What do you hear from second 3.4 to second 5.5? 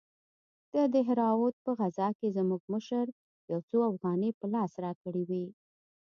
يو څو اوغانۍ په لاس راکړې وې.